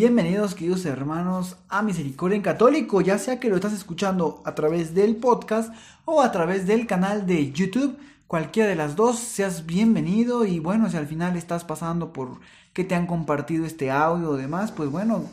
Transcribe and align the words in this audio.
Bienvenidos 0.00 0.54
queridos 0.54 0.86
hermanos 0.86 1.56
a 1.68 1.82
Misericordia 1.82 2.36
en 2.36 2.42
Católico, 2.42 3.00
ya 3.00 3.18
sea 3.18 3.40
que 3.40 3.48
lo 3.48 3.56
estás 3.56 3.72
escuchando 3.72 4.40
a 4.44 4.54
través 4.54 4.94
del 4.94 5.16
podcast 5.16 5.74
o 6.04 6.22
a 6.22 6.30
través 6.30 6.68
del 6.68 6.86
canal 6.86 7.26
de 7.26 7.50
YouTube, 7.50 7.98
cualquiera 8.28 8.68
de 8.68 8.76
las 8.76 8.94
dos, 8.94 9.18
seas 9.18 9.66
bienvenido 9.66 10.44
y 10.44 10.60
bueno, 10.60 10.88
si 10.88 10.96
al 10.96 11.08
final 11.08 11.36
estás 11.36 11.64
pasando 11.64 12.12
por 12.12 12.38
que 12.72 12.84
te 12.84 12.94
han 12.94 13.08
compartido 13.08 13.66
este 13.66 13.90
audio 13.90 14.30
o 14.30 14.36
demás, 14.36 14.70
pues 14.70 14.88
bueno, 14.88 15.24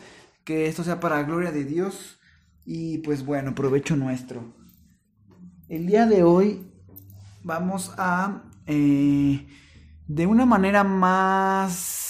que 0.43 0.65
esto 0.65 0.83
sea 0.83 0.99
para 0.99 1.21
gloria 1.21 1.51
de 1.51 1.63
Dios 1.63 2.17
y 2.65 2.97
pues 2.97 3.23
bueno, 3.23 3.53
provecho 3.53 3.95
nuestro. 3.95 4.45
El 5.69 5.85
día 5.85 6.07
de 6.07 6.23
hoy 6.23 6.65
vamos 7.43 7.93
a, 7.99 8.41
eh, 8.65 9.45
de 10.07 10.25
una 10.25 10.47
manera 10.47 10.83
más, 10.83 12.04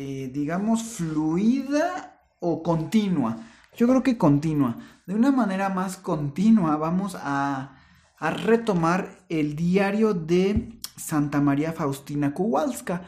eh, 0.00 0.30
digamos, 0.32 0.84
fluida 0.84 2.20
o 2.38 2.62
continua. 2.62 3.36
Yo 3.76 3.88
creo 3.88 4.04
que 4.04 4.16
continua. 4.16 4.78
De 5.08 5.14
una 5.16 5.32
manera 5.32 5.70
más 5.70 5.96
continua 5.96 6.76
vamos 6.76 7.16
a, 7.20 7.80
a 8.16 8.30
retomar 8.30 9.18
el 9.28 9.56
diario 9.56 10.14
de 10.14 10.78
Santa 10.96 11.40
María 11.40 11.72
Faustina 11.72 12.32
Kowalska. 12.32 13.02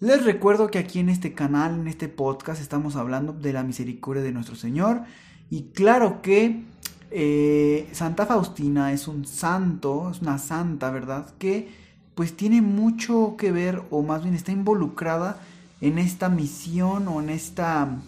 Les 0.00 0.22
recuerdo 0.22 0.70
que 0.70 0.78
aquí 0.78 0.98
en 0.98 1.08
este 1.08 1.32
canal, 1.32 1.80
en 1.80 1.88
este 1.88 2.10
podcast, 2.10 2.60
estamos 2.60 2.94
hablando 2.94 3.32
de 3.32 3.54
la 3.54 3.62
misericordia 3.62 4.22
de 4.22 4.32
nuestro 4.32 4.54
Señor. 4.54 5.04
Y 5.48 5.70
claro 5.70 6.20
que 6.20 6.64
eh, 7.10 7.88
Santa 7.92 8.26
Faustina 8.26 8.92
es 8.92 9.08
un 9.08 9.24
santo, 9.24 10.10
es 10.10 10.20
una 10.20 10.36
santa, 10.36 10.90
¿verdad? 10.90 11.26
Que 11.38 11.70
pues 12.14 12.36
tiene 12.36 12.60
mucho 12.60 13.36
que 13.38 13.50
ver, 13.50 13.80
o 13.88 14.02
más 14.02 14.24
bien 14.24 14.34
está 14.34 14.52
involucrada 14.52 15.40
en 15.84 15.98
esta 15.98 16.30
misión 16.30 17.08
o 17.08 17.20
en 17.20 17.28
esta 17.28 18.00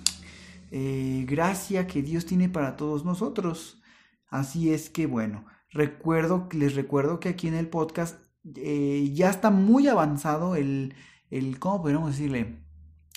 eh, 0.71 1.27
gracia 1.29 1.87
que 1.87 2.03
Dios 2.03 2.25
tiene 2.25 2.49
para 2.49 2.75
todos 2.75 3.05
nosotros. 3.05 3.83
Así 4.29 4.73
es 4.73 4.89
que 4.89 5.07
bueno, 5.07 5.45
recuerdo, 5.71 6.49
les 6.53 6.75
recuerdo 6.75 7.21
que 7.21 7.29
aquí 7.29 7.49
en 7.49 7.55
el 7.55 7.69
podcast 7.69 8.19
eh, 8.57 9.11
ya 9.13 9.29
está 9.29 9.51
muy 9.51 9.89
avanzado 9.89 10.57
el, 10.57 10.95
el, 11.29 11.59
¿cómo 11.59 11.83
podemos 11.83 12.13
decirle? 12.13 12.65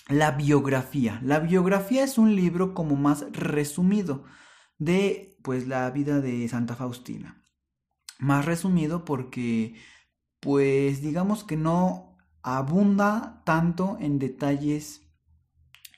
La 0.09 0.31
biografía. 0.31 1.21
La 1.23 1.39
biografía 1.39 2.03
es 2.03 2.17
un 2.17 2.35
libro 2.35 2.73
como 2.73 2.97
más 2.97 3.31
resumido 3.31 4.25
de 4.77 5.37
pues 5.41 5.67
la 5.67 5.89
vida 5.91 6.19
de 6.19 6.45
Santa 6.49 6.75
Faustina. 6.75 7.45
Más 8.19 8.45
resumido 8.45 9.05
porque 9.05 9.75
pues 10.41 11.01
digamos 11.01 11.45
que 11.45 11.55
no 11.55 12.09
abunda 12.41 13.41
tanto 13.45 13.97
en 13.99 14.19
detalles 14.19 15.01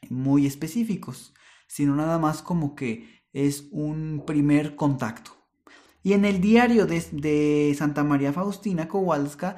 muy 0.09 0.45
específicos, 0.45 1.33
sino 1.67 1.95
nada 1.95 2.19
más 2.19 2.41
como 2.41 2.75
que 2.75 3.21
es 3.33 3.67
un 3.71 4.23
primer 4.25 4.75
contacto. 4.75 5.31
Y 6.03 6.13
en 6.13 6.25
el 6.25 6.41
diario 6.41 6.87
de, 6.87 7.75
Santa 7.77 8.03
María 8.03 8.33
Faustina 8.33 8.87
Kowalska, 8.87 9.57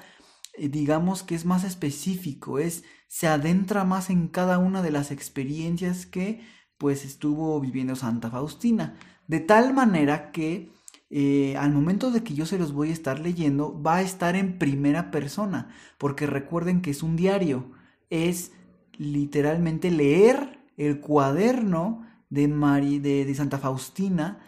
eh, 0.58 0.68
digamos 0.68 1.24
que 1.24 1.36
es 1.36 1.46
más 1.46 1.64
específico, 1.64 2.60
es, 2.60 2.84
se 3.08 3.28
adentra 3.28 3.86
más 3.86 4.10
en 4.10 4.28
cada 4.28 4.58
una 4.58 4.82
de 4.82 4.92
las 4.92 5.12
experiencias 5.12 6.06
que 6.06 6.42
pues 6.78 7.06
estuvo 7.06 7.60
viviendo 7.62 7.96
Santa 7.96 8.30
Faustina. 8.30 8.98
De 9.28 9.40
tal 9.40 9.74
manera 9.74 10.32
que 10.32 10.72
eh, 11.16 11.56
al 11.58 11.72
momento 11.72 12.10
de 12.10 12.24
que 12.24 12.34
yo 12.34 12.48
se 12.48 12.58
los 12.58 12.74
voy 12.74 12.90
a 12.90 12.94
estar 12.94 13.20
leyendo, 13.20 13.80
va 13.80 13.98
a 13.98 14.02
estar 14.02 14.36
en 14.36 14.58
primera 14.58 15.12
persona, 15.12 15.70
porque 16.00 16.26
recuerden 16.26 16.82
que 16.82 16.90
es 16.90 17.04
un 17.04 17.16
diario, 17.16 17.70
es 18.10 18.52
literalmente 18.98 19.92
leer 19.92 20.60
el 20.76 21.00
cuaderno 21.02 22.04
de, 22.32 22.48
de, 22.48 23.26
de 23.26 23.36
Santa 23.36 23.60
Faustina 23.60 24.40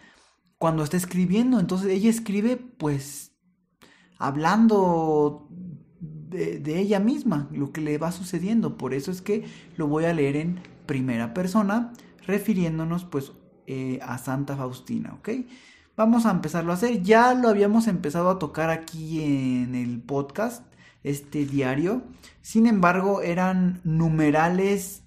cuando 0.58 0.82
está 0.82 0.96
escribiendo. 0.96 1.60
Entonces 1.60 1.86
ella 1.88 2.10
escribe 2.10 2.56
pues 2.56 3.30
hablando 4.18 5.46
de, 6.00 6.58
de, 6.58 6.80
ella 6.80 6.98
misma, 6.98 7.48
lo 7.52 7.70
que 7.70 7.80
le 7.80 7.96
va 7.96 8.10
sucediendo. 8.10 8.76
Por 8.76 8.92
eso 8.92 9.12
es 9.12 9.22
que 9.22 9.44
lo 9.76 9.86
voy 9.86 10.06
a 10.06 10.12
leer 10.12 10.34
en 10.34 10.58
primera 10.84 11.32
persona, 11.32 11.92
refiriéndonos 12.26 13.04
pues 13.04 13.30
eh, 13.68 14.00
a 14.02 14.18
Santa 14.18 14.56
Faustina, 14.56 15.14
¿ok? 15.14 15.28
Vamos 15.96 16.26
a 16.26 16.30
empezarlo 16.30 16.72
a 16.72 16.74
hacer. 16.74 17.02
Ya 17.02 17.32
lo 17.34 17.48
habíamos 17.48 17.86
empezado 17.86 18.28
a 18.30 18.38
tocar 18.38 18.70
aquí 18.70 19.22
en 19.22 19.74
el 19.74 20.02
podcast, 20.02 20.64
este 21.02 21.46
diario. 21.46 22.04
Sin 22.42 22.66
embargo, 22.66 23.22
eran 23.22 23.80
numerales, 23.84 25.04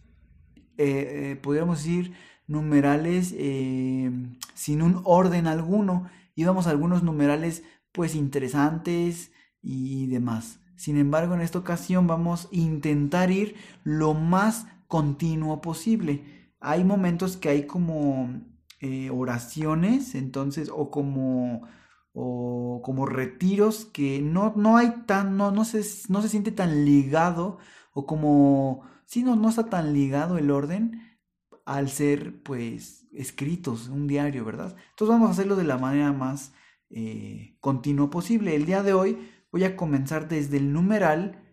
eh, 0.78 1.32
eh, 1.32 1.36
podríamos 1.42 1.84
decir, 1.84 2.14
numerales 2.48 3.30
sin 3.30 4.82
un 4.82 5.02
orden 5.04 5.46
alguno. 5.46 6.10
Íbamos 6.36 6.66
a 6.66 6.72
algunos 6.72 7.04
numerales 7.04 7.64
pues 7.92 8.16
interesantes 8.16 9.32
y 9.62 10.08
demás. 10.08 10.60
Sin 10.76 10.98
embargo, 10.98 11.36
en 11.36 11.42
esta 11.42 11.60
ocasión 11.60 12.08
vamos 12.08 12.46
a 12.46 12.56
intentar 12.56 13.30
ir 13.30 13.56
lo 13.84 14.14
más 14.14 14.66
continuo 14.88 15.62
posible 15.62 16.40
hay 16.62 16.84
momentos 16.84 17.38
que 17.38 17.50
hay 17.50 17.64
como 17.64 18.34
eh, 18.80 19.10
oraciones, 19.10 20.16
entonces, 20.16 20.70
o 20.74 20.92
como, 20.92 21.68
o 22.14 22.82
como 22.84 23.06
retiros 23.06 23.86
que 23.86 24.22
no, 24.22 24.54
no 24.56 24.78
hay 24.78 25.04
tan, 25.06 25.38
no, 25.38 25.52
no, 25.52 25.66
se, 25.66 25.84
no 26.10 26.22
se 26.22 26.30
siente 26.30 26.52
tan 26.52 26.86
ligado, 26.86 27.58
o 27.94 28.06
como, 28.06 28.84
sí, 29.06 29.24
no, 29.24 29.36
no 29.36 29.50
está 29.50 29.70
tan 29.70 29.94
ligado 29.94 30.38
el 30.38 30.52
orden 30.52 31.20
al 31.66 31.90
ser, 31.90 32.42
pues, 32.44 33.08
escritos, 33.14 33.90
un 33.90 34.08
diario, 34.08 34.46
¿verdad? 34.46 34.76
Entonces 34.92 35.10
vamos 35.10 35.30
a 35.30 35.32
hacerlo 35.34 35.56
de 35.56 35.64
la 35.66 35.78
manera 35.78 36.14
más 36.14 36.54
eh, 36.90 37.58
continua 37.60 38.10
posible. 38.10 38.56
El 38.56 38.66
día 38.66 38.84
de 38.84 38.94
hoy 38.94 39.30
voy 39.52 39.64
a 39.64 39.76
comenzar 39.76 40.28
desde 40.28 40.58
el 40.58 40.74
numeral 40.74 41.44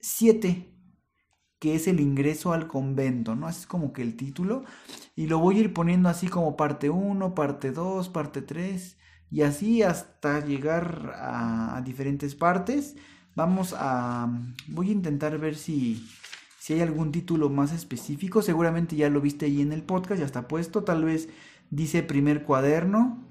7 0.00 0.77
que 1.58 1.74
es 1.74 1.88
el 1.88 2.00
ingreso 2.00 2.52
al 2.52 2.68
convento, 2.68 3.34
¿no? 3.34 3.46
Así 3.46 3.60
es 3.60 3.66
como 3.66 3.92
que 3.92 4.02
el 4.02 4.16
título. 4.16 4.64
Y 5.16 5.26
lo 5.26 5.38
voy 5.38 5.56
a 5.56 5.60
ir 5.60 5.74
poniendo 5.74 6.08
así 6.08 6.28
como 6.28 6.56
parte 6.56 6.90
1, 6.90 7.34
parte 7.34 7.72
2, 7.72 8.08
parte 8.10 8.42
3, 8.42 8.96
y 9.30 9.42
así 9.42 9.82
hasta 9.82 10.44
llegar 10.44 11.14
a, 11.16 11.82
diferentes 11.84 12.34
partes. 12.34 12.96
Vamos 13.34 13.74
a... 13.76 14.28
Voy 14.68 14.90
a 14.90 14.92
intentar 14.92 15.38
ver 15.38 15.56
si, 15.56 16.08
si 16.58 16.74
hay 16.74 16.80
algún 16.80 17.12
título 17.12 17.50
más 17.50 17.72
específico. 17.72 18.42
Seguramente 18.42 18.96
ya 18.96 19.10
lo 19.10 19.20
viste 19.20 19.46
ahí 19.46 19.60
en 19.60 19.72
el 19.72 19.82
podcast, 19.82 20.20
ya 20.20 20.26
está 20.26 20.48
puesto. 20.48 20.84
Tal 20.84 21.04
vez 21.04 21.28
dice 21.70 22.02
primer 22.02 22.44
cuaderno. 22.44 23.24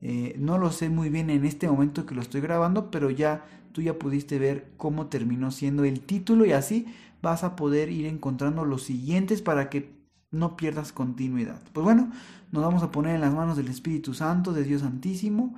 Eh, 0.00 0.36
no 0.38 0.58
lo 0.58 0.70
sé 0.70 0.90
muy 0.90 1.08
bien 1.08 1.30
en 1.30 1.46
este 1.46 1.66
momento 1.66 2.04
que 2.04 2.14
lo 2.14 2.20
estoy 2.20 2.42
grabando, 2.42 2.90
pero 2.90 3.10
ya 3.10 3.46
tú 3.74 3.82
ya 3.82 3.98
pudiste 3.98 4.38
ver 4.38 4.70
cómo 4.76 5.08
terminó 5.08 5.50
siendo 5.50 5.82
el 5.82 6.00
título 6.00 6.46
y 6.46 6.52
así 6.52 6.86
vas 7.20 7.42
a 7.42 7.56
poder 7.56 7.90
ir 7.90 8.06
encontrando 8.06 8.64
los 8.64 8.84
siguientes 8.84 9.42
para 9.42 9.68
que 9.68 9.92
no 10.30 10.56
pierdas 10.56 10.92
continuidad. 10.92 11.60
Pues 11.72 11.82
bueno, 11.82 12.12
nos 12.52 12.62
vamos 12.62 12.84
a 12.84 12.92
poner 12.92 13.16
en 13.16 13.20
las 13.20 13.34
manos 13.34 13.56
del 13.56 13.66
Espíritu 13.66 14.14
Santo, 14.14 14.52
de 14.52 14.62
Dios 14.62 14.82
Santísimo, 14.82 15.56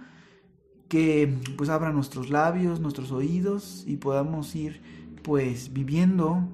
que 0.88 1.36
pues 1.58 1.68
abra 1.68 1.92
nuestros 1.92 2.30
labios, 2.30 2.80
nuestros 2.80 3.12
oídos 3.12 3.84
y 3.86 3.96
podamos 3.96 4.56
ir 4.56 4.80
pues 5.22 5.74
viviendo 5.74 6.48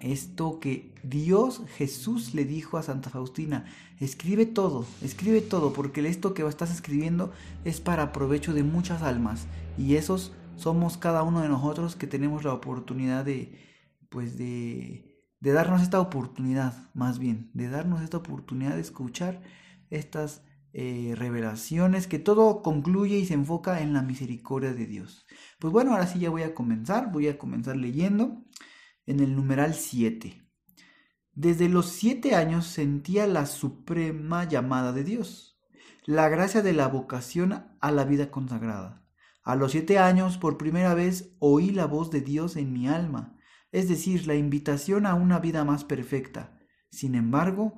esto 0.00 0.58
que 0.58 0.90
Dios 1.02 1.62
Jesús 1.76 2.32
le 2.32 2.46
dijo 2.46 2.78
a 2.78 2.82
Santa 2.82 3.10
Faustina, 3.10 3.66
escribe 4.00 4.46
todo, 4.46 4.86
escribe 5.02 5.42
todo, 5.42 5.74
porque 5.74 6.06
esto 6.08 6.32
que 6.32 6.46
estás 6.46 6.72
escribiendo 6.72 7.30
es 7.66 7.80
para 7.80 8.12
provecho 8.12 8.54
de 8.54 8.62
muchas 8.62 9.02
almas 9.02 9.46
y 9.76 9.96
esos 9.96 10.32
somos 10.62 10.96
cada 10.96 11.22
uno 11.22 11.40
de 11.40 11.48
nosotros 11.48 11.96
que 11.96 12.06
tenemos 12.06 12.44
la 12.44 12.54
oportunidad 12.54 13.24
de, 13.24 13.58
pues 14.08 14.38
de, 14.38 15.12
de 15.40 15.52
darnos 15.52 15.82
esta 15.82 16.00
oportunidad, 16.00 16.90
más 16.94 17.18
bien, 17.18 17.50
de 17.54 17.68
darnos 17.68 18.02
esta 18.02 18.18
oportunidad 18.18 18.74
de 18.74 18.80
escuchar 18.80 19.42
estas 19.90 20.42
eh, 20.72 21.14
revelaciones, 21.16 22.06
que 22.06 22.18
todo 22.18 22.62
concluye 22.62 23.18
y 23.18 23.26
se 23.26 23.34
enfoca 23.34 23.82
en 23.82 23.92
la 23.92 24.02
misericordia 24.02 24.72
de 24.72 24.86
Dios. 24.86 25.26
Pues 25.58 25.72
bueno, 25.72 25.92
ahora 25.92 26.06
sí 26.06 26.18
ya 26.18 26.30
voy 26.30 26.42
a 26.42 26.54
comenzar, 26.54 27.12
voy 27.12 27.28
a 27.28 27.38
comenzar 27.38 27.76
leyendo 27.76 28.44
en 29.04 29.20
el 29.20 29.36
numeral 29.36 29.74
7. 29.74 30.42
Desde 31.34 31.68
los 31.68 31.86
siete 31.86 32.34
años 32.34 32.66
sentía 32.66 33.26
la 33.26 33.46
suprema 33.46 34.44
llamada 34.44 34.92
de 34.92 35.02
Dios, 35.02 35.58
la 36.04 36.28
gracia 36.28 36.62
de 36.62 36.72
la 36.72 36.88
vocación 36.88 37.64
a 37.80 37.90
la 37.90 38.04
vida 38.04 38.30
consagrada. 38.30 39.01
A 39.42 39.56
los 39.56 39.72
siete 39.72 39.98
años, 39.98 40.38
por 40.38 40.56
primera 40.56 40.94
vez, 40.94 41.34
oí 41.40 41.70
la 41.70 41.86
voz 41.86 42.10
de 42.10 42.20
Dios 42.20 42.56
en 42.56 42.72
mi 42.72 42.86
alma, 42.86 43.36
es 43.72 43.88
decir, 43.88 44.26
la 44.26 44.36
invitación 44.36 45.04
a 45.04 45.14
una 45.14 45.40
vida 45.40 45.64
más 45.64 45.84
perfecta. 45.84 46.58
Sin 46.90 47.14
embargo, 47.14 47.74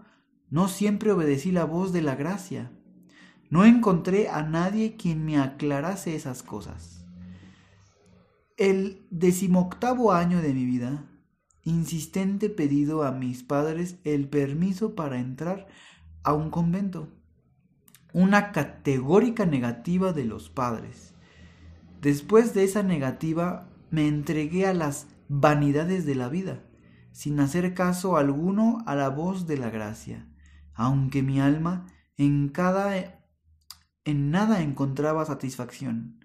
no 0.50 0.68
siempre 0.68 1.12
obedecí 1.12 1.52
la 1.52 1.64
voz 1.64 1.92
de 1.92 2.02
la 2.02 2.16
gracia. 2.16 2.70
No 3.48 3.64
encontré 3.64 4.28
a 4.28 4.42
nadie 4.42 4.96
quien 4.96 5.24
me 5.24 5.38
aclarase 5.38 6.14
esas 6.14 6.42
cosas. 6.42 7.06
El 8.56 9.06
decimoctavo 9.10 10.12
año 10.12 10.42
de 10.42 10.52
mi 10.52 10.64
vida, 10.66 11.10
insistente 11.62 12.50
pedido 12.50 13.04
a 13.04 13.10
mis 13.10 13.42
padres 13.42 13.96
el 14.04 14.28
permiso 14.28 14.94
para 14.94 15.18
entrar 15.18 15.66
a 16.22 16.34
un 16.34 16.50
convento. 16.50 17.08
Una 18.12 18.52
categórica 18.52 19.46
negativa 19.46 20.12
de 20.12 20.24
los 20.24 20.50
padres. 20.50 21.13
Después 22.04 22.52
de 22.52 22.64
esa 22.64 22.82
negativa 22.82 23.70
me 23.90 24.06
entregué 24.06 24.66
a 24.66 24.74
las 24.74 25.06
vanidades 25.28 26.04
de 26.04 26.14
la 26.14 26.28
vida, 26.28 26.62
sin 27.12 27.40
hacer 27.40 27.72
caso 27.72 28.18
alguno 28.18 28.84
a 28.84 28.94
la 28.94 29.08
voz 29.08 29.46
de 29.46 29.56
la 29.56 29.70
gracia, 29.70 30.28
aunque 30.74 31.22
mi 31.22 31.40
alma 31.40 31.86
en 32.18 32.50
cada 32.50 33.22
en 34.04 34.30
nada 34.30 34.60
encontraba 34.60 35.24
satisfacción. 35.24 36.22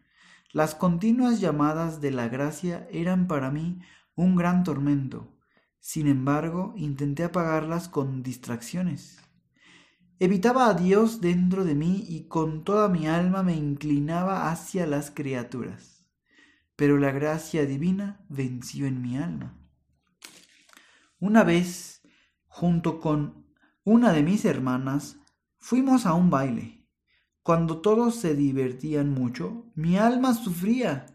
Las 0.52 0.76
continuas 0.76 1.40
llamadas 1.40 2.02
de 2.02 2.12
la 2.12 2.28
gracia 2.28 2.86
eran 2.92 3.28
para 3.28 3.50
mí 3.50 3.80
un 4.16 4.36
gran 4.36 4.66
tormento. 4.66 5.34
Sin 5.80 6.08
embargo, 6.08 6.74
intenté 6.76 7.24
apagarlas 7.24 7.88
con 7.88 8.22
distracciones. 8.22 9.22
Evitaba 10.22 10.68
a 10.68 10.74
Dios 10.74 11.22
dentro 11.22 11.64
de 11.64 11.76
mí 11.76 12.04
y 12.10 12.28
con 12.28 12.66
toda 12.66 12.90
mi 12.90 13.08
alma 13.08 13.42
me 13.42 13.56
inclinaba 13.56 14.52
hacia 14.52 14.86
las 14.86 15.12
criaturas. 15.12 16.06
Pero 16.76 16.98
la 16.98 17.12
gracia 17.12 17.66
divina 17.66 18.26
venció 18.28 18.86
en 18.86 19.02
mi 19.02 19.18
alma. 19.18 19.58
Una 21.20 21.46
vez, 21.46 22.02
junto 22.48 23.00
con 23.00 23.46
una 23.86 24.12
de 24.12 24.22
mis 24.22 24.44
hermanas, 24.44 25.18
fuimos 25.58 26.06
a 26.06 26.14
un 26.14 26.30
baile. 26.30 26.86
Cuando 27.42 27.80
todos 27.80 28.16
se 28.16 28.36
divertían 28.36 29.12
mucho, 29.12 29.72
mi 29.74 29.98
alma 29.98 30.34
sufría 30.34 31.06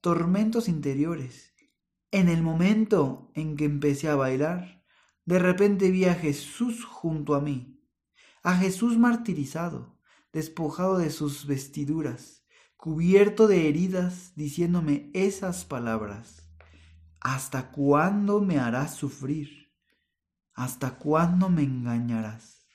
tormentos 0.00 0.68
interiores. 0.68 1.54
En 2.10 2.28
el 2.28 2.42
momento 2.42 3.30
en 3.34 3.56
que 3.56 3.64
empecé 3.64 4.08
a 4.08 4.16
bailar, 4.16 4.84
de 5.24 5.38
repente 5.38 5.92
vi 5.92 6.06
a 6.06 6.14
Jesús 6.14 6.84
junto 6.84 7.36
a 7.36 7.40
mí, 7.40 7.73
a 8.44 8.54
Jesús 8.56 8.98
martirizado, 8.98 9.98
despojado 10.30 10.98
de 10.98 11.10
sus 11.10 11.46
vestiduras, 11.46 12.44
cubierto 12.76 13.48
de 13.48 13.68
heridas, 13.70 14.32
diciéndome 14.36 15.10
esas 15.14 15.64
palabras. 15.64 16.46
¿Hasta 17.20 17.70
cuándo 17.70 18.42
me 18.42 18.58
harás 18.58 18.94
sufrir? 18.94 19.72
¿Hasta 20.52 20.98
cuándo 20.98 21.48
me 21.48 21.62
engañarás? 21.62 22.66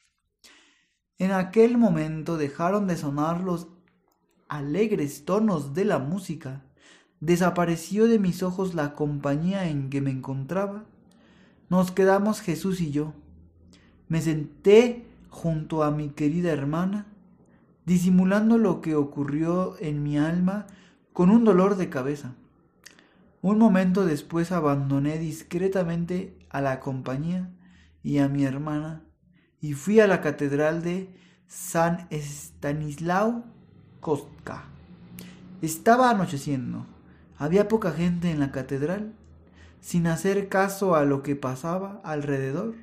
En 1.19 1.31
aquel 1.31 1.77
momento 1.77 2.37
dejaron 2.37 2.87
de 2.87 2.97
sonar 2.97 3.41
los 3.41 3.67
alegres 4.47 5.23
tonos 5.23 5.75
de 5.75 5.85
la 5.85 5.99
música, 5.99 6.65
desapareció 7.19 8.07
de 8.07 8.17
mis 8.17 8.41
ojos 8.41 8.73
la 8.73 8.95
compañía 8.95 9.69
en 9.69 9.91
que 9.91 10.01
me 10.01 10.09
encontraba. 10.09 10.85
Nos 11.69 11.91
quedamos 11.91 12.41
Jesús 12.41 12.81
y 12.81 12.89
yo. 12.89 13.13
Me 14.07 14.19
senté 14.23 15.08
junto 15.29 15.83
a 15.83 15.91
mi 15.91 16.09
querida 16.09 16.51
hermana, 16.51 17.07
disimulando 17.85 18.57
lo 18.57 18.81
que 18.81 18.95
ocurrió 18.95 19.75
en 19.79 20.03
mi 20.03 20.17
alma 20.17 20.67
con 21.13 21.29
un 21.29 21.43
dolor 21.43 21.75
de 21.75 21.89
cabeza. 21.89 22.35
Un 23.41 23.57
momento 23.57 24.05
después 24.05 24.51
abandoné 24.51 25.17
discretamente 25.17 26.37
a 26.49 26.61
la 26.61 26.79
compañía 26.79 27.49
y 28.03 28.19
a 28.19 28.27
mi 28.27 28.43
hermana 28.43 29.03
y 29.61 29.73
fui 29.73 29.99
a 29.99 30.07
la 30.07 30.21
catedral 30.21 30.81
de 30.81 31.09
San 31.47 32.07
Stanislao 32.11 33.43
Kostka. 33.99 34.65
Estaba 35.61 36.09
anocheciendo. 36.09 36.85
Había 37.37 37.67
poca 37.67 37.91
gente 37.91 38.31
en 38.31 38.39
la 38.39 38.51
catedral. 38.51 39.13
Sin 39.81 40.07
hacer 40.07 40.49
caso 40.49 40.95
a 40.95 41.05
lo 41.05 41.23
que 41.23 41.35
pasaba 41.35 42.01
alrededor, 42.03 42.75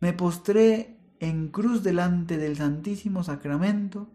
me 0.00 0.12
postré 0.12 0.98
en 1.22 1.50
cruz 1.50 1.84
delante 1.84 2.36
del 2.36 2.56
Santísimo 2.56 3.22
Sacramento 3.22 4.12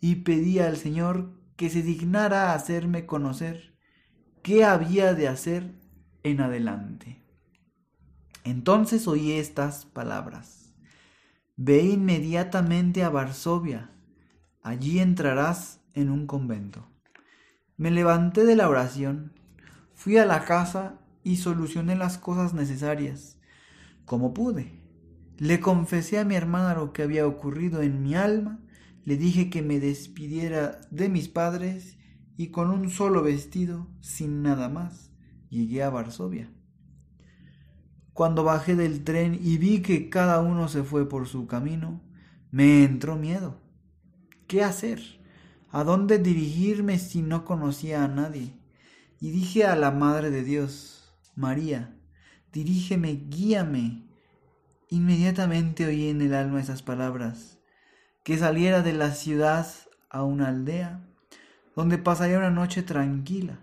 y 0.00 0.16
pedí 0.16 0.58
al 0.58 0.76
Señor 0.76 1.30
que 1.54 1.70
se 1.70 1.80
dignara 1.80 2.54
hacerme 2.54 3.06
conocer 3.06 3.78
qué 4.42 4.64
había 4.64 5.14
de 5.14 5.28
hacer 5.28 5.76
en 6.24 6.40
adelante. 6.40 7.22
Entonces 8.42 9.06
oí 9.06 9.30
estas 9.30 9.86
palabras. 9.86 10.74
Ve 11.54 11.84
inmediatamente 11.84 13.04
a 13.04 13.10
Varsovia, 13.10 13.92
allí 14.60 14.98
entrarás 14.98 15.80
en 15.94 16.10
un 16.10 16.26
convento. 16.26 16.84
Me 17.76 17.92
levanté 17.92 18.44
de 18.44 18.56
la 18.56 18.68
oración, 18.68 19.34
fui 19.94 20.16
a 20.16 20.26
la 20.26 20.44
casa 20.44 20.98
y 21.22 21.36
solucioné 21.36 21.94
las 21.94 22.18
cosas 22.18 22.54
necesarias, 22.54 23.38
como 24.04 24.34
pude. 24.34 24.79
Le 25.40 25.58
confesé 25.58 26.18
a 26.18 26.26
mi 26.26 26.34
hermana 26.34 26.74
lo 26.74 26.92
que 26.92 27.02
había 27.02 27.26
ocurrido 27.26 27.80
en 27.80 28.02
mi 28.02 28.14
alma, 28.14 28.60
le 29.06 29.16
dije 29.16 29.48
que 29.48 29.62
me 29.62 29.80
despidiera 29.80 30.82
de 30.90 31.08
mis 31.08 31.28
padres 31.28 31.96
y 32.36 32.48
con 32.48 32.70
un 32.70 32.90
solo 32.90 33.22
vestido, 33.22 33.88
sin 34.02 34.42
nada 34.42 34.68
más, 34.68 35.10
llegué 35.48 35.82
a 35.82 35.88
Varsovia. 35.88 36.52
Cuando 38.12 38.44
bajé 38.44 38.76
del 38.76 39.02
tren 39.02 39.40
y 39.42 39.56
vi 39.56 39.80
que 39.80 40.10
cada 40.10 40.42
uno 40.42 40.68
se 40.68 40.82
fue 40.82 41.08
por 41.08 41.26
su 41.26 41.46
camino, 41.46 42.02
me 42.50 42.84
entró 42.84 43.16
miedo. 43.16 43.62
¿Qué 44.46 44.62
hacer? 44.62 45.00
¿A 45.70 45.84
dónde 45.84 46.18
dirigirme 46.18 46.98
si 46.98 47.22
no 47.22 47.46
conocía 47.46 48.04
a 48.04 48.08
nadie? 48.08 48.58
Y 49.20 49.30
dije 49.30 49.64
a 49.64 49.74
la 49.74 49.90
Madre 49.90 50.30
de 50.30 50.44
Dios, 50.44 51.14
María, 51.34 51.96
dirígeme, 52.52 53.24
guíame. 53.30 54.09
Inmediatamente 54.92 55.86
oí 55.86 56.08
en 56.08 56.20
el 56.20 56.34
alma 56.34 56.60
esas 56.60 56.82
palabras, 56.82 57.58
que 58.24 58.36
saliera 58.36 58.82
de 58.82 58.92
la 58.92 59.12
ciudad 59.12 59.64
a 60.08 60.24
una 60.24 60.48
aldea, 60.48 61.00
donde 61.76 61.96
pasaría 61.96 62.38
una 62.38 62.50
noche 62.50 62.82
tranquila. 62.82 63.60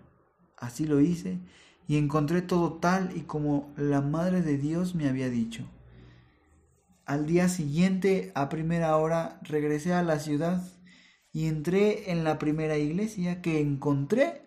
Así 0.56 0.86
lo 0.86 1.00
hice 1.00 1.38
y 1.86 1.98
encontré 1.98 2.40
todo 2.40 2.78
tal 2.78 3.14
y 3.14 3.20
como 3.20 3.74
la 3.76 4.00
Madre 4.00 4.40
de 4.40 4.56
Dios 4.56 4.94
me 4.94 5.06
había 5.06 5.28
dicho. 5.28 5.64
Al 7.04 7.26
día 7.26 7.50
siguiente, 7.50 8.32
a 8.34 8.48
primera 8.48 8.96
hora, 8.96 9.38
regresé 9.42 9.92
a 9.92 10.02
la 10.02 10.20
ciudad 10.20 10.62
y 11.30 11.44
entré 11.44 12.10
en 12.10 12.24
la 12.24 12.38
primera 12.38 12.78
iglesia 12.78 13.42
que 13.42 13.60
encontré 13.60 14.40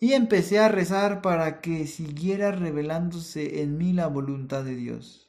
y 0.00 0.14
empecé 0.14 0.58
a 0.58 0.68
rezar 0.68 1.22
para 1.22 1.60
que 1.60 1.86
siguiera 1.86 2.50
revelándose 2.50 3.62
en 3.62 3.78
mí 3.78 3.92
la 3.92 4.08
voluntad 4.08 4.64
de 4.64 4.74
Dios. 4.74 5.27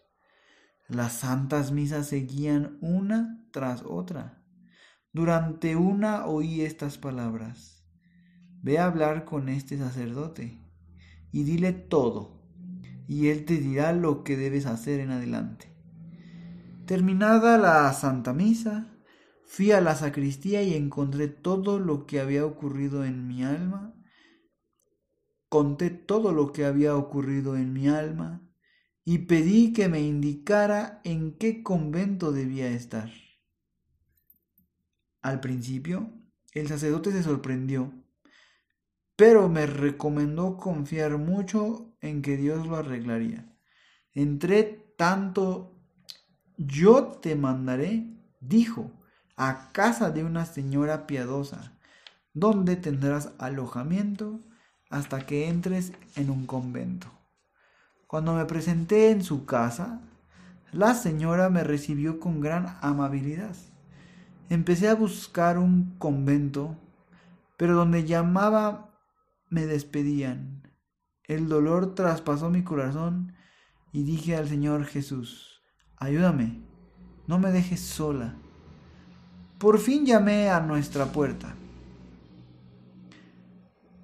Las 0.89 1.13
santas 1.13 1.71
misas 1.71 2.07
seguían 2.07 2.79
una 2.81 3.45
tras 3.51 3.83
otra. 3.85 4.43
Durante 5.13 5.75
una 5.75 6.25
oí 6.25 6.61
estas 6.61 6.97
palabras. 6.97 7.85
Ve 8.63 8.79
a 8.79 8.85
hablar 8.85 9.23
con 9.23 9.49
este 9.49 9.77
sacerdote 9.77 10.59
y 11.31 11.43
dile 11.43 11.73
todo, 11.73 12.43
y 13.07 13.27
él 13.27 13.45
te 13.45 13.57
dirá 13.57 13.93
lo 13.93 14.23
que 14.23 14.35
debes 14.35 14.65
hacer 14.65 14.99
en 14.99 15.11
adelante. 15.11 15.71
Terminada 16.87 17.59
la 17.59 17.93
Santa 17.93 18.33
Misa, 18.33 18.95
Fui 19.45 19.71
a 19.71 19.81
la 19.81 19.95
sacristía 19.95 20.61
y 20.61 20.75
encontré 20.75 21.27
todo 21.27 21.79
lo 21.79 22.05
que 22.05 22.19
había 22.19 22.45
ocurrido 22.45 23.03
en 23.03 23.27
mi 23.27 23.43
alma. 23.43 23.95
Conté 25.49 25.89
todo 25.89 26.33
lo 26.33 26.51
que 26.51 26.65
había 26.65 26.95
ocurrido 26.95 27.57
en 27.57 27.73
mi 27.73 27.87
alma 27.87 28.48
y 29.09 29.17
pedí 29.17 29.73
que 29.73 29.89
me 29.89 30.01
indicara 30.01 31.01
en 31.03 31.31
qué 31.31 31.63
convento 31.63 32.31
debía 32.31 32.69
estar. 32.69 33.09
Al 35.23 35.39
principio, 35.39 36.11
el 36.53 36.67
sacerdote 36.67 37.11
se 37.11 37.23
sorprendió, 37.23 37.91
pero 39.15 39.49
me 39.49 39.65
recomendó 39.65 40.57
confiar 40.57 41.17
mucho 41.17 41.91
en 42.01 42.21
que 42.21 42.37
Dios 42.37 42.67
lo 42.67 42.75
arreglaría. 42.75 43.51
Entré 44.13 44.93
tanto, 44.95 45.75
yo 46.57 47.07
te 47.07 47.35
mandaré, 47.35 48.15
dijo, 48.41 48.91
a 49.35 49.71
casa 49.71 50.11
de 50.11 50.23
una 50.23 50.45
señora 50.45 51.07
piadosa, 51.07 51.79
donde 52.35 52.75
tendrás 52.75 53.31
alojamiento 53.39 54.39
hasta 54.91 55.25
que 55.25 55.47
entres 55.47 55.93
en 56.15 56.29
un 56.29 56.45
convento. 56.45 57.18
Cuando 58.09 58.33
me 58.33 58.45
presenté 58.45 59.11
en 59.11 59.21
su 59.21 59.45
casa, 59.45 60.01
La 60.71 60.95
señora 60.95 61.51
me 61.51 61.63
recibió 61.63 62.19
con 62.19 62.41
gran 62.41 62.75
amabilidad. 62.81 63.55
Empecé 64.49 64.89
a 64.89 64.95
buscar 64.95 65.59
un 65.59 65.95
convento, 65.99 66.75
pero 67.55 67.75
donde 67.75 68.05
llamaba 68.05 68.89
me 69.47 69.67
despedían. 69.67 70.63
El 71.25 71.49
dolor 71.49 71.93
traspasó 71.93 72.49
mi 72.49 72.63
corazón 72.63 73.33
y 73.91 74.01
dije 74.01 74.35
al 74.35 74.47
Señor 74.47 74.85
Jesús, 74.85 75.61
ayúdame, 75.95 76.63
no 77.27 77.37
me 77.37 77.51
dejes 77.51 77.81
sola. 77.81 78.33
Por 79.59 79.77
fin 79.77 80.07
llamé 80.07 80.49
a 80.49 80.61
nuestra 80.61 81.05
puerta. 81.05 81.53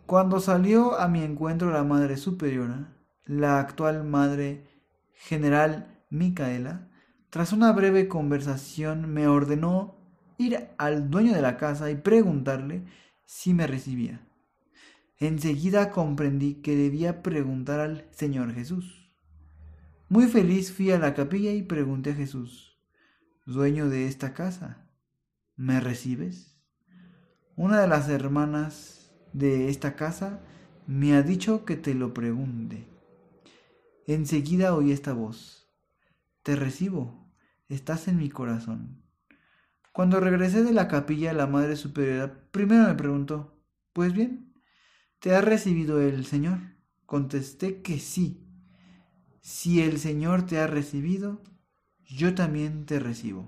Cuando 0.06 0.40
salió 0.40 1.00
a 1.00 1.08
mi 1.08 1.24
encuentro 1.24 1.72
la 1.72 1.84
Madre 1.84 2.18
Superiora, 2.18 2.95
la 3.26 3.60
actual 3.60 4.04
Madre 4.04 4.68
General 5.14 6.02
Micaela, 6.10 6.88
tras 7.30 7.52
una 7.54 7.72
breve 7.72 8.08
conversación 8.08 9.12
me 9.12 9.28
ordenó 9.28 9.96
ir 10.38 10.70
al 10.78 11.10
dueño 11.10 11.34
de 11.34 11.42
la 11.42 11.58
casa 11.58 11.90
y 11.90 11.96
preguntarle 11.96 12.86
si 13.26 13.54
me 13.54 13.68
recibía. 13.68 14.22
Enseguida 15.18 15.92
comprendí 15.92 16.56
que 16.56 16.76
debía 16.76 17.24
preguntar 17.24 17.80
al 17.80 18.08
Señor 18.12 18.54
Jesús. 18.54 19.12
Muy 20.08 20.28
feliz 20.28 20.72
fui 20.72 20.92
a 20.92 21.00
la 21.00 21.14
capilla 21.14 21.52
y 21.52 21.64
pregunté 21.64 22.12
a 22.12 22.16
Jesús, 22.16 22.78
dueño 23.46 23.90
de 23.90 24.08
esta 24.08 24.34
casa, 24.34 24.88
¿me 25.56 25.80
recibes? 25.80 26.60
Una 27.56 27.80
de 27.80 27.88
las 27.88 28.08
hermanas 28.10 29.12
de 29.34 29.70
esta 29.70 29.96
casa 29.96 30.42
me 30.86 31.16
ha 31.16 31.24
dicho 31.24 31.66
que 31.66 31.76
te 31.76 31.96
lo 31.96 32.14
pregunte. 32.14 32.95
Enseguida 34.08 34.76
oí 34.76 34.92
esta 34.92 35.14
voz, 35.14 35.68
te 36.44 36.56
recibo, 36.56 37.28
estás 37.70 38.08
en 38.08 38.18
mi 38.18 38.30
corazón. 38.30 39.02
Cuando 39.92 40.20
regresé 40.20 40.64
de 40.64 40.74
la 40.74 40.88
capilla, 40.88 41.34
la 41.34 41.48
Madre 41.48 41.76
Superiora 41.76 42.50
primero 42.52 42.88
me 42.88 42.96
preguntó, 42.96 43.58
pues 43.94 44.14
bien, 44.14 44.54
¿te 45.20 45.36
ha 45.36 45.42
recibido 45.42 46.02
el 46.02 46.26
Señor? 46.26 46.60
Contesté 47.06 47.82
que 47.82 48.00
sí 48.00 48.46
si 49.46 49.80
el 49.80 50.00
Señor 50.00 50.48
te 50.48 50.58
ha 50.58 50.66
recibido, 50.66 51.40
yo 52.08 52.34
también 52.34 52.88
te 52.88 52.98
recibo. 52.98 53.46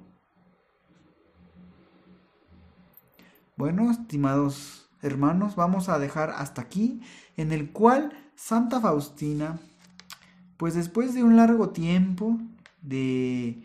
Bueno, 3.56 3.90
estimados 3.90 4.92
hermanos, 5.02 5.56
vamos 5.56 5.90
a 5.90 5.98
dejar 5.98 6.30
hasta 6.30 6.62
aquí, 6.62 7.02
en 7.36 7.52
el 7.52 7.72
cual 7.72 8.12
Santa 8.36 8.80
Faustina, 8.80 9.60
pues 10.58 10.76
después 10.76 11.14
de 11.14 11.24
un 11.24 11.38
largo 11.38 11.70
tiempo 11.70 12.38
de 12.82 13.64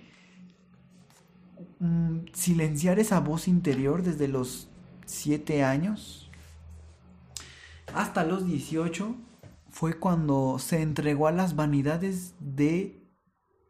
mm, 1.81 2.19
silenciar 2.33 2.99
esa 2.99 3.21
voz 3.21 3.49
interior 3.49 4.03
desde 4.03 4.29
los 4.29 4.69
siete 5.07 5.65
años 5.65 6.31
hasta 7.95 8.25
los 8.25 8.47
18, 8.47 9.15
fue 9.71 9.99
cuando 9.99 10.59
se 10.59 10.83
entregó 10.83 11.29
a 11.29 11.33
las 11.33 11.57
vanidades 11.57 12.35
de, 12.41 13.03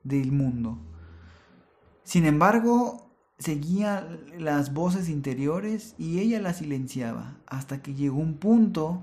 del 0.05 0.33
mundo. 0.33 0.79
Sin 2.05 2.25
embargo, 2.25 3.17
seguía 3.39 4.09
las 4.39 4.73
voces 4.73 5.09
interiores 5.09 5.95
y 5.99 6.21
ella 6.21 6.41
las 6.41 6.59
silenciaba 6.59 7.37
hasta 7.47 7.83
que 7.83 7.95
llegó 7.95 8.19
un 8.19 8.35
punto 8.35 9.03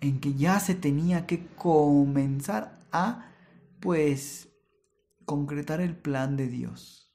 en 0.00 0.20
que 0.20 0.34
ya 0.34 0.60
se 0.60 0.74
tenía 0.74 1.26
que 1.26 1.46
comenzar 1.56 2.73
a 2.94 3.30
pues 3.80 4.48
concretar 5.26 5.80
el 5.80 5.96
plan 5.96 6.36
de 6.36 6.48
Dios 6.48 7.14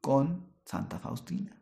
con 0.00 0.52
Santa 0.64 0.98
Faustina. 0.98 1.60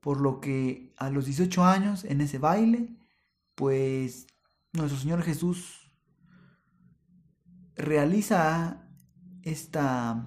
Por 0.00 0.20
lo 0.20 0.40
que 0.40 0.94
a 0.96 1.10
los 1.10 1.26
18 1.26 1.64
años 1.64 2.04
en 2.04 2.20
ese 2.20 2.38
baile 2.38 2.96
pues 3.54 4.28
nuestro 4.72 4.98
Señor 4.98 5.22
Jesús 5.22 5.90
realiza 7.74 8.84
esta 9.42 10.24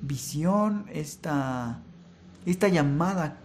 visión, 0.00 0.86
esta, 0.88 1.82
esta 2.46 2.68
llamada 2.68 3.40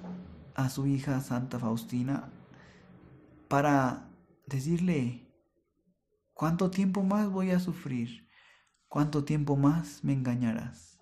a 0.55 0.69
su 0.69 0.87
hija 0.87 1.19
Santa 1.19 1.59
Faustina 1.59 2.29
para 3.49 4.09
decirle, 4.45 5.26
¿cuánto 6.37 6.69
tiempo 6.69 7.01
más 7.01 7.29
voy 7.31 7.49
a 7.49 7.59
sufrir? 7.59 8.29
¿Cuánto 8.87 9.25
tiempo 9.25 9.57
más 9.57 10.03
me 10.03 10.13
engañarás? 10.13 10.99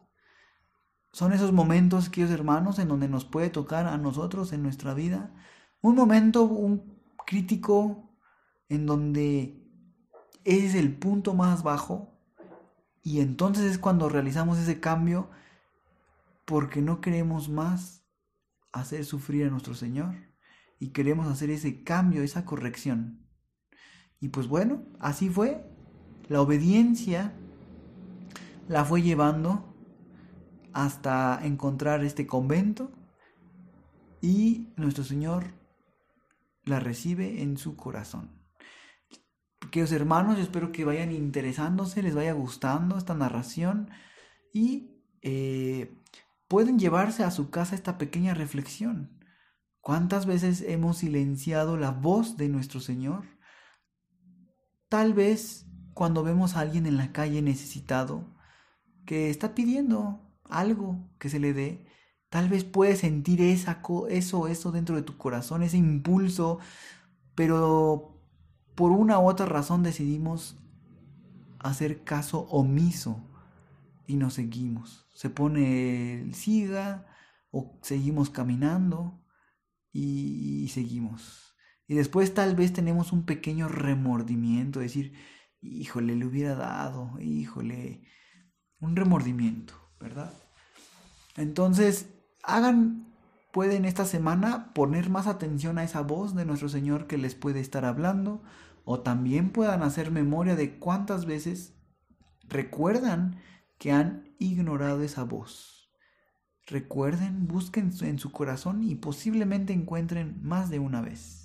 Son 1.12 1.34
esos 1.34 1.52
momentos, 1.52 2.10
queridos 2.10 2.34
hermanos, 2.34 2.80
en 2.80 2.88
donde 2.88 3.10
nos 3.10 3.26
puede 3.26 3.50
tocar 3.50 3.86
a 3.86 3.98
nosotros 3.98 4.54
en 4.54 4.64
nuestra 4.64 4.94
vida 4.94 5.36
un 5.82 5.96
momento, 5.96 6.44
un 6.44 7.02
crítico 7.28 8.18
en 8.70 8.86
donde 8.86 9.62
es 10.46 10.74
el 10.74 10.98
punto 10.98 11.34
más 11.34 11.64
bajo 11.64 12.18
y 13.04 13.20
entonces 13.20 13.66
es 13.66 13.78
cuando 13.78 14.08
realizamos 14.08 14.58
ese 14.58 14.80
cambio 14.80 15.30
porque 16.46 16.82
no 16.82 17.02
queremos 17.02 17.50
más 17.50 18.06
hacer 18.72 19.04
sufrir 19.04 19.46
a 19.46 19.50
nuestro 19.50 19.76
Señor 19.76 20.16
y 20.80 20.90
queremos 20.90 21.28
hacer 21.28 21.50
ese 21.50 21.84
cambio, 21.84 22.24
esa 22.24 22.46
corrección. 22.46 23.25
Y 24.20 24.30
pues 24.30 24.48
bueno, 24.48 24.84
así 25.00 25.30
fue. 25.30 25.64
La 26.28 26.42
obediencia 26.42 27.34
la 28.68 28.84
fue 28.84 29.02
llevando 29.02 29.76
hasta 30.74 31.40
encontrar 31.44 32.04
este 32.04 32.28
convento 32.28 32.92
y 34.22 34.74
nuestro 34.76 35.04
Señor 35.04 35.54
la 36.64 36.80
recibe 36.80 37.42
en 37.42 37.58
su 37.58 37.76
corazón. 37.76 38.32
Queridos 39.72 39.92
hermanos, 39.92 40.38
yo 40.38 40.44
espero 40.44 40.72
que 40.72 40.86
vayan 40.86 41.12
interesándose, 41.12 42.02
les 42.02 42.16
vaya 42.16 42.34
gustando 42.34 42.98
esta 42.98 43.14
narración 43.14 43.90
y 44.54 45.02
eh, 45.22 45.96
pueden 46.48 46.80
llevarse 46.80 47.24
a 47.24 47.32
su 47.32 47.50
casa 47.50 47.76
esta 47.76 47.98
pequeña 47.98 48.34
reflexión. 48.34 49.20
¿Cuántas 49.82 50.26
veces 50.26 50.62
hemos 50.62 50.98
silenciado 50.98 51.78
la 51.78 51.92
voz 51.92 52.38
de 52.38 52.50
nuestro 52.50 52.80
Señor? 52.80 53.35
Tal 54.96 55.14
vez 55.14 55.66
cuando 55.94 56.24
vemos 56.24 56.56
a 56.56 56.62
alguien 56.62 56.86
en 56.86 56.96
la 56.96 57.12
calle 57.12 57.42
necesitado, 57.42 58.34
que 59.06 59.30
está 59.30 59.54
pidiendo 59.54 60.22
algo 60.46 61.06
que 61.20 61.28
se 61.28 61.38
le 61.38 61.54
dé, 61.54 61.86
tal 62.30 62.48
vez 62.48 62.64
puedes 62.64 63.00
sentir 63.00 63.42
esa, 63.42 63.82
eso, 64.10 64.48
eso 64.48 64.72
dentro 64.72 64.96
de 64.96 65.02
tu 65.02 65.18
corazón, 65.18 65.64
ese 65.64 65.76
impulso, 65.76 66.60
pero 67.36 68.22
por 68.74 68.94
una 68.94 69.20
u 69.20 69.28
otra 69.28 69.46
razón 69.46 69.84
decidimos 69.84 70.56
hacer 71.60 72.06
caso 72.06 72.48
omiso 72.50 73.20
y 74.08 74.16
nos 74.16 74.36
seguimos. 74.36 75.10
Se 75.14 75.30
pone 75.30 76.22
el 76.22 76.36
siga 76.36 77.06
o 77.52 77.78
seguimos 77.82 78.30
caminando 78.30 79.22
y, 79.92 80.70
seguimos. 80.70 81.55
Y 81.88 81.96
después 81.96 82.34
tal 82.34 82.56
vez 82.56 82.74
tenemos 82.74 83.12
un 83.12 83.26
pequeño 83.26 83.68
remordimiento, 83.68 84.80
decir, 84.80 85.14
híjole, 85.62 86.16
le 86.16 86.26
hubiera 86.26 86.56
dado, 86.56 87.20
híjole, 87.20 88.02
un 88.80 88.96
remordimiento, 88.96 89.74
¿verdad? 90.00 90.34
Entonces, 91.36 92.10
hagan, 92.44 93.14
pueden 93.52 93.86
esta 93.86 94.06
semana 94.06 94.74
poner 94.74 95.10
más 95.10 95.28
atención 95.28 95.78
a 95.78 95.84
esa 95.84 96.02
voz 96.02 96.36
de 96.36 96.46
nuestro 96.46 96.70
Señor 96.70 97.08
que 97.08 97.18
les 97.18 97.36
puede 97.36 97.60
estar 97.60 97.86
hablando 97.86 98.42
o 98.84 99.02
también 99.02 99.52
puedan 99.52 99.84
hacer 99.84 100.12
memoria 100.12 100.56
de 100.56 100.78
cuántas 100.78 101.26
veces 101.26 101.74
recuerdan 102.48 103.40
que 103.78 103.92
han 103.92 104.36
ignorado 104.40 105.04
esa 105.04 105.24
voz. 105.24 105.90
Recuerden, 106.68 107.48
busquen 107.48 107.92
en 108.02 108.18
su 108.18 108.32
corazón 108.32 108.84
y 108.84 108.96
posiblemente 108.96 109.74
encuentren 109.74 110.40
más 110.42 110.70
de 110.70 110.80
una 110.80 111.02
vez. 111.02 111.45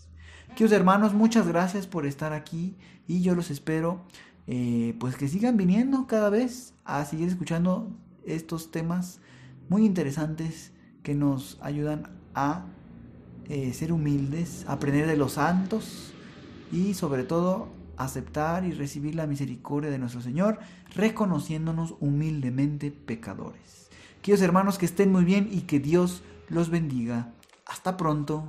Queridos 0.55 0.73
hermanos, 0.73 1.15
muchas 1.15 1.47
gracias 1.47 1.87
por 1.87 2.07
estar 2.07 2.33
aquí 2.33 2.77
y 3.09 3.23
yo 3.23 3.35
los 3.35 3.51
espero 3.51 4.03
eh, 4.47 4.95
pues 4.99 5.17
que 5.17 5.29
sigan 5.29 5.57
viniendo 5.57 6.07
cada 6.07 6.29
vez 6.29 6.75
a 6.85 7.05
seguir 7.05 7.29
escuchando 7.29 7.91
estos 8.27 8.71
temas 8.71 9.21
muy 9.69 9.87
interesantes 9.87 10.73
que 11.03 11.15
nos 11.15 11.59
ayudan 11.63 12.11
a 12.35 12.67
eh, 13.49 13.73
ser 13.73 13.93
humildes, 13.93 14.65
aprender 14.69 15.07
de 15.07 15.17
los 15.17 15.33
santos 15.33 16.13
y 16.73 16.95
sobre 16.95 17.25
todo 17.25 17.69
aceptar 17.97 18.65
y 18.65 18.73
recibir 18.73 19.15
la 19.15 19.27
misericordia 19.27 19.91
de 19.91 19.99
nuestro 19.99 20.21
Señor, 20.21 20.59
reconociéndonos 20.95 21.95
humildemente 22.01 22.91
pecadores. 22.91 23.89
Queridos 24.23 24.43
hermanos, 24.43 24.79
que 24.79 24.87
estén 24.87 25.13
muy 25.13 25.25
bien 25.25 25.49
y 25.51 25.63
que 25.63 25.81
Dios 25.81 26.23
los 26.49 26.71
bendiga. 26.71 27.33
Hasta 27.67 27.97
pronto. 27.97 28.49